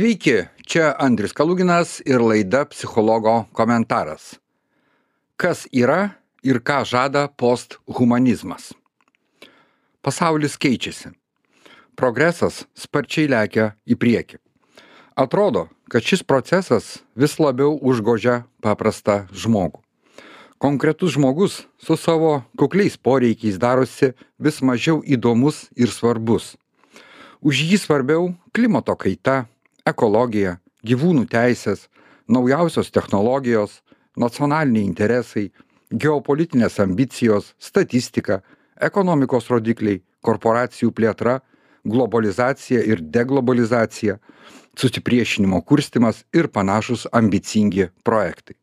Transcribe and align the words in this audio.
Sveiki, 0.00 0.46
čia 0.64 0.94
Andris 0.98 1.34
Kaluginas 1.36 1.98
ir 2.08 2.22
laida 2.24 2.62
Psichologo 2.64 3.44
komentaras. 3.52 4.38
Kas 5.36 5.66
yra 5.76 6.14
ir 6.40 6.62
ką 6.64 6.78
žada 6.88 7.26
posthumanizmas? 7.28 8.70
Pasaulis 10.00 10.56
keičiasi. 10.56 11.12
Progresas 12.00 12.62
sparčiai 12.72 13.28
lekia 13.28 13.74
į 13.84 14.00
priekį. 14.00 14.40
Atrodo, 15.20 15.66
kad 15.92 16.00
šis 16.00 16.24
procesas 16.24 17.04
vis 17.12 17.36
labiau 17.36 17.76
užgožia 17.76 18.46
paprastą 18.64 19.26
žmogų. 19.36 19.84
Konkretus 20.56 21.12
žmogus 21.20 21.66
su 21.76 22.00
savo 22.00 22.38
kukliais 22.56 22.96
poreikiais 22.96 23.60
darosi 23.60 24.14
vis 24.40 24.64
mažiau 24.64 25.04
įdomus 25.04 25.66
ir 25.76 25.92
svarbus. 25.92 26.54
Už 27.44 27.66
jį 27.68 27.84
svarbiau 27.84 28.32
klimato 28.56 28.96
kaita, 28.96 29.44
ekologija, 29.90 30.56
gyvūnų 30.86 31.26
teisės, 31.30 31.86
naujausios 32.30 32.92
technologijos, 32.94 33.80
nacionaliniai 34.18 34.86
interesai, 34.86 35.50
geopolitinės 35.90 36.78
ambicijos, 36.82 37.54
statistika, 37.58 38.40
ekonomikos 38.80 39.50
rodikliai, 39.50 40.02
korporacijų 40.24 40.92
plėtra, 40.96 41.40
globalizacija 41.84 42.84
ir 42.86 43.02
deglobalizacija, 43.02 44.18
susipriešinimo 44.78 45.62
kurstimas 45.66 46.24
ir 46.36 46.48
panašus 46.52 47.06
ambicingi 47.12 47.88
projektai 48.04 48.60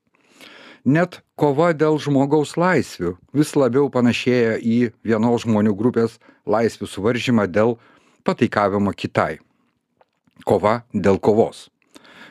net 0.88 1.20
kova 1.36 1.74
dėl 1.76 2.00
žmogaus 2.00 2.56
laisvių 2.58 3.18
vis 3.36 3.52
labiau 3.60 3.92
panašėja 3.92 4.56
į 4.64 4.78
vienos 5.04 5.44
žmonių 5.44 5.76
grupės 5.76 6.16
laisvių 6.48 6.88
suvaržymą 6.88 7.48
dėl 7.52 7.76
pataikavimo 8.24 8.94
kitai. 8.96 9.38
Kova 10.46 10.84
dėl 10.94 11.20
kovos. 11.20 11.68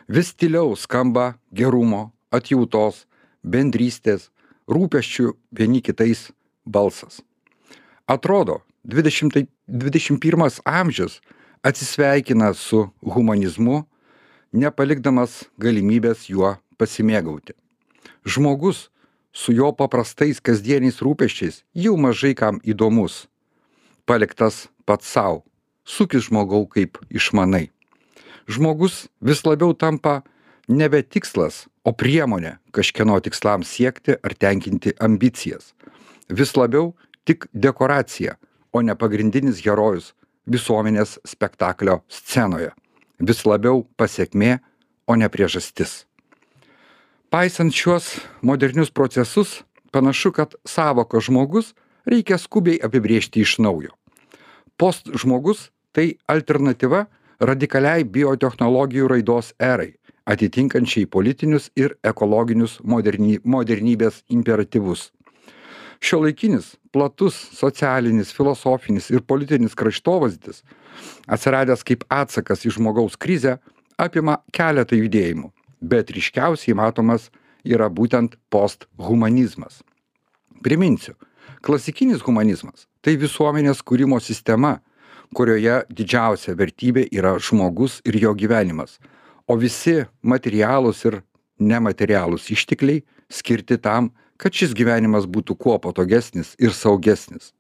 Vis 0.08 0.32
tyliau 0.34 0.76
skamba 0.78 1.34
gerumo, 1.52 2.12
atjautos, 2.30 3.06
bendrystės, 3.42 4.30
rūpeščių 4.70 5.32
vieni 5.50 5.82
kitais 5.82 6.30
balsas. 6.64 7.22
Atrodo, 8.06 8.60
20, 8.86 9.48
21 9.66 10.60
amžius 10.62 11.20
atsisveikina 11.66 12.52
su 12.54 12.86
humanizmu, 13.02 13.84
nepalikdamas 14.54 15.44
galimybės 15.58 16.28
juo 16.30 16.54
pasimėgauti 16.78 17.56
žmogus 18.26 18.90
su 19.32 19.52
jo 19.52 19.70
paprastais 19.72 20.40
kasdieniais 20.42 20.98
rūpesčiais 21.04 21.62
jau 21.84 21.94
mažai 22.00 22.34
kam 22.34 22.58
įdomus 22.66 23.26
paliktas 24.08 24.66
pats 24.88 25.06
sau 25.14 25.44
sukis 25.96 26.26
žmogau 26.26 26.66
kaip 26.66 26.98
išmanai 27.10 27.68
žmogus 28.48 29.06
vis 29.20 29.44
labiau 29.46 29.74
tampa 29.74 30.22
nebe 30.68 31.02
tikslas 31.02 31.66
o 31.86 31.92
priemonė 31.94 32.56
kažkieno 32.74 33.18
tikslams 33.22 33.70
siekti 33.70 34.16
ar 34.22 34.34
tenkinti 34.34 34.94
ambicijas. 35.00 35.72
Vis 36.28 36.56
labiau 36.56 36.94
tik 37.26 37.46
dekoracija 37.54 38.36
o 38.72 38.82
ne 38.82 38.94
pagrindinis 38.98 39.62
herojus 39.64 40.12
visuomenės 40.46 41.18
spektaklio 41.26 42.00
scenoje. 42.10 42.72
Vis 43.18 43.44
labiau 43.46 43.86
pasekmė 43.98 44.58
o 45.06 45.16
ne 45.16 45.28
priežastis. 45.30 46.04
Paisant 47.30 47.74
šiuos 47.74 48.16
modernius 48.42 48.90
procesus 48.90 49.62
panašu 49.90 50.32
kad 50.32 50.54
sąvoką 50.66 51.20
žmogus 51.22 51.72
reikia 52.06 52.38
skubiai 52.38 52.78
apibrėžti 52.82 53.42
iš 53.42 53.58
naujo. 53.62 53.94
Post 54.76 55.10
žmogus 55.16 55.70
tai 55.96 56.18
alternatyva 56.28 57.06
radikaliai 57.40 58.04
biotechnologijų 58.04 59.08
raidos 59.12 59.52
erai 59.60 59.94
atitinkančiai 60.26 61.06
politinius 61.06 61.70
ir 61.76 61.96
ekologinius 62.04 62.78
moderny 62.82 63.38
modernybės 63.44 64.22
imperatyvus 64.32 65.10
šiuolaikinis 66.00 66.74
platus 66.92 67.36
socialinis 67.58 68.32
filosofinis 68.36 69.10
ir 69.10 69.22
politinis 69.22 69.74
kraštovaizdis 69.74 70.62
atsiradęs 71.26 71.84
kaip 71.84 72.04
atsakas 72.08 72.64
į 72.66 72.76
žmogaus 72.78 73.16
krizę 73.20 73.58
apima 73.96 74.40
keletą 74.52 74.98
judėjimų 74.98 75.52
bet 75.80 76.10
ryškiausiai 76.10 76.76
matomas 76.76 77.30
yra 77.64 77.88
būtent 77.90 78.36
posthumanizmas. 78.50 79.82
Priminsiu, 80.62 81.14
klasikinis 81.62 82.22
humanizmas- 82.22 82.86
tai 83.02 83.16
visuomenės 83.16 83.82
kūrimo 83.82 84.20
sistema, 84.20 84.80
kurioje 85.34 85.82
didžiausia 85.90 86.54
vertybė 86.54 87.06
yra 87.12 87.36
žmogus 87.38 88.00
ir 88.04 88.18
jo 88.20 88.34
gyvenimas, 88.34 88.98
o 89.46 89.56
visi 89.56 90.04
materialūs 90.22 91.04
ir 91.08 91.20
nematerialūs 91.58 92.50
ištekliai 92.52 93.02
skirti 93.32 93.78
tam, 93.78 94.12
kad 94.36 94.52
šis 94.52 94.74
gyvenimas 94.76 95.26
būtų 95.26 95.56
kuo 95.56 95.78
patogesnis 95.80 96.54
ir 96.58 96.74
saugesnis. 96.76 97.52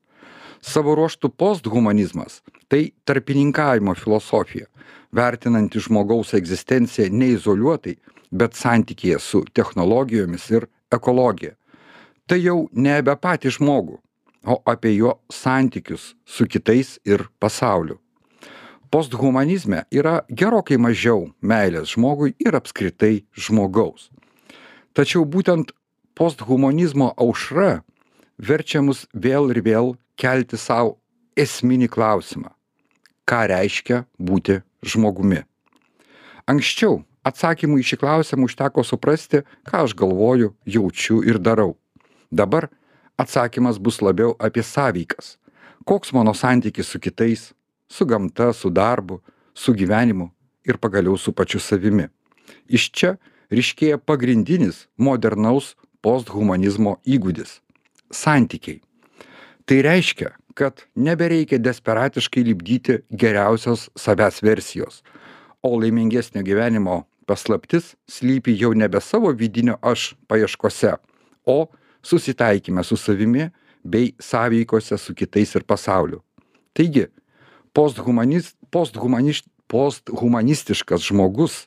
Savo 0.60 0.94
ruoštų 0.96 1.30
posthumanizmas- 1.36 2.42
tai 2.70 2.92
tarpininkavimo 3.04 3.94
filosofija, 3.94 4.66
vertinanti 5.12 5.78
žmogaus 5.80 6.34
egzistenciją 6.34 7.10
ne 7.12 7.28
izoliuotai, 7.36 7.96
bet 8.30 8.54
santykyje 8.54 9.20
su 9.20 9.44
technologijomis 9.54 10.50
ir 10.50 10.66
ekologija. 10.90 11.54
Tai 12.26 12.38
jau 12.42 12.68
ne 12.72 12.98
apie 12.98 13.14
patį 13.14 13.52
žmogų, 13.58 13.98
o 14.46 14.62
apie 14.64 14.94
jo 14.96 15.16
santykius 15.32 16.14
su 16.24 16.46
kitais 16.46 16.98
ir 17.04 17.26
pasauliu. 17.38 17.98
Posthumanizme 18.90 19.82
yra 19.90 20.20
gerokai 20.30 20.78
mažiau 20.78 21.26
meilės 21.42 21.96
žmogui 21.96 22.36
ir 22.38 22.54
apskritai 22.54 23.24
žmogaus. 23.34 24.10
Tačiau 24.94 25.26
būtent 25.26 25.74
posthumanizmo 26.16 27.10
aušra 27.18 27.82
verčia 28.38 28.80
mus 28.86 29.04
vėl 29.12 29.50
ir 29.52 29.60
vėl 29.66 29.96
kelti 30.16 30.56
savo 30.56 30.96
esminį 31.36 31.90
klausimą. 31.92 32.54
Ką 33.26 33.42
reiškia 33.50 34.04
būti 34.16 34.62
žmogumi? 34.86 35.42
Anksčiau 36.46 37.02
atsakymų 37.26 37.80
į 37.82 37.86
šį 37.90 37.98
klausimą 38.00 38.46
užteko 38.46 38.84
suprasti, 38.86 39.42
ką 39.66 39.82
aš 39.84 39.96
galvoju, 39.98 40.52
jaučiu 40.64 41.24
ir 41.26 41.40
darau. 41.42 41.74
Dabar 42.30 42.70
atsakymas 43.18 43.78
bus 43.78 44.00
labiau 44.00 44.36
apie 44.38 44.62
sąveikas. 44.62 45.38
Koks 45.84 46.12
mano 46.12 46.34
santykis 46.34 46.88
su 46.88 46.98
kitais, 46.98 47.52
su 47.88 48.06
gamta, 48.06 48.52
su 48.52 48.70
darbu, 48.70 49.20
su 49.54 49.72
gyvenimu 49.74 50.30
ir 50.64 50.78
pagaliau 50.78 51.16
su 51.18 51.32
pačiu 51.32 51.60
savimi. 51.60 52.08
Iš 52.68 52.90
čia 52.90 53.16
ryškėja 53.50 53.98
pagrindinis 53.98 54.86
modernaus 54.98 55.74
posthumanizmo 56.02 56.98
įgūdis- 57.06 57.60
santykiai. 58.22 58.80
Tai 59.66 59.82
reiškia, 59.82 60.30
kad 60.54 60.84
nebereikia 60.96 61.58
desperatiškai 61.58 62.42
lipdyti 62.44 63.02
geriausios 63.10 63.90
savęs 63.98 64.42
versijos, 64.42 65.02
o 65.62 65.78
laimingesnio 65.80 66.42
gyvenimo 66.42 67.04
paslaptis 67.26 67.94
slypi 68.08 68.54
jau 68.58 68.72
nebe 68.74 69.00
savo 69.00 69.32
vidinio 69.32 69.78
aš 69.82 70.14
paieškose 70.28 70.94
o 71.46 71.68
susitaikyme 72.06 72.84
su 72.84 72.96
savimi 72.96 73.50
bei 73.84 74.14
sąveikose 74.30 74.98
su 74.98 75.14
kitais 75.14 75.54
ir 75.54 75.64
pasauliu. 75.64 76.22
Taigi 76.74 77.06
posthumanis 77.74 78.54
posthumanis 78.70 79.42
posthumanistiškas 79.68 81.02
žmogus 81.08 81.66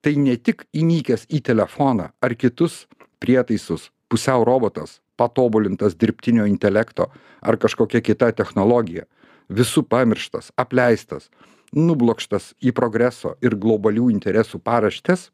tai 0.00 0.14
ne 0.16 0.36
tik 0.36 0.66
įnikęs 0.76 1.26
į 1.26 1.42
telefoną 1.48 2.10
ar 2.22 2.34
kitus 2.38 2.84
prietaisus 3.22 3.90
pusiau 4.08 4.44
robotas 4.46 5.00
patobulintas 5.18 5.96
dirbtinio 5.98 6.46
intelekto 6.46 7.08
ar 7.40 7.58
kažkokia 7.58 8.02
kita 8.08 8.30
technologija 8.40 9.06
visų 9.50 9.82
pamirštas 9.90 10.52
apleistas 10.62 11.30
nublokštas 11.74 12.52
į 12.62 12.72
progreso 12.76 13.34
ir 13.42 13.58
globalių 13.58 14.10
interesų 14.14 14.62
paraštes 14.62 15.30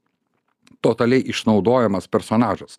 totaliai 0.84 1.24
išnaudojamas 1.32 2.08
personažas 2.08 2.78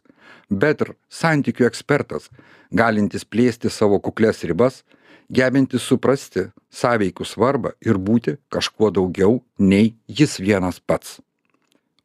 bet 0.50 0.84
ir 0.86 0.94
santykių 1.22 1.68
ekspertas 1.70 2.30
galintis 2.72 3.26
plėsti 3.26 3.72
savo 3.74 4.00
kuklias 4.04 4.44
ribas 4.50 4.84
gebantis 5.32 5.88
suprasti 5.90 6.50
sąveikų 6.82 7.28
svarbą 7.28 7.74
ir 7.82 8.00
būti 8.10 8.38
kažkuo 8.54 8.92
daugiau 8.92 9.42
nei 9.60 9.94
jis 10.08 10.40
vienas 10.40 10.80
pats 10.80 11.20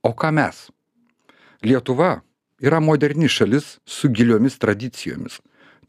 o 0.02 0.14
ką 0.14 0.32
mes 0.40 0.68
lietuva 1.62 2.18
yra 2.62 2.80
moderni 2.80 3.28
šalis 3.28 3.76
su 3.86 4.10
giliomis 4.10 4.58
tradicijomis 4.62 5.40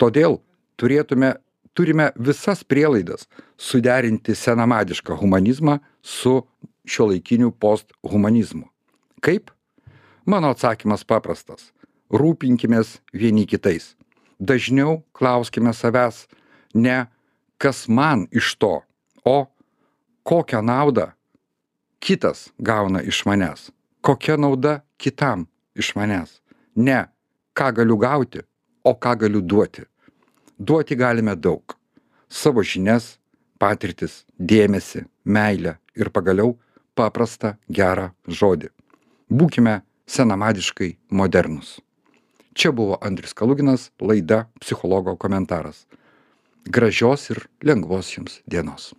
todėl 0.01 0.41
turėtume 0.79 1.35
turime 1.79 2.09
visas 2.15 2.63
prielaidas 2.63 3.27
suderinti 3.57 4.35
senamadišką 4.35 5.15
humanizmą 5.15 5.77
su 6.01 6.41
šiuolaikiniu 6.89 7.51
posthumanizmu. 7.51 8.65
Kaip? 9.21 9.51
Mano 10.29 10.51
atsakymas 10.53 11.01
paprastas. 11.09 11.71
Rūpinkimės 12.13 12.99
vieni 13.17 13.47
kitais. 13.49 13.95
Dažniau 14.37 14.99
klauskime 15.17 15.73
savęs 15.73 16.27
ne 16.77 17.07
kas 17.57 17.87
man 17.89 18.27
iš 18.29 18.51
to, 18.61 18.75
o 19.25 19.37
kokią 20.29 20.61
naudą 20.61 21.07
kitas 21.97 22.51
gauna 22.61 23.01
iš 23.01 23.23
manęs? 23.25 23.71
Kokia 24.05 24.37
nauda 24.37 24.83
kitam 25.01 25.47
iš 25.73 25.95
manęs? 25.97 26.37
Ne 26.75 27.07
ką 27.57 27.73
galiu 27.81 27.97
gauti 27.97 28.45
o 28.85 28.93
ką 28.93 29.17
galiu 29.25 29.41
duoti. 29.41 29.81
Duoti 30.59 30.95
galime 30.95 31.35
daug. 31.35 31.73
Savo 32.29 32.61
žinias 32.61 33.15
patirtis 33.57 34.23
dėmesį 34.37 35.07
meilę 35.25 35.79
ir 35.97 36.13
pagaliau 36.13 36.53
paprastą 36.93 37.57
gerą 37.65 38.11
žodį. 38.27 38.69
Būkime 39.29 39.79
senamadiškai 40.09 40.95
modernūs 41.13 41.77
čia 42.59 42.71
buvo 42.71 42.97
andrius 43.01 43.33
kaluginas 43.33 43.91
laida 44.01 44.45
psichologo 44.59 45.15
komentaras. 45.15 45.85
Gražios 46.65 47.29
ir 47.29 47.45
lengvos 47.63 48.11
jums 48.17 48.41
dienos 48.45 48.91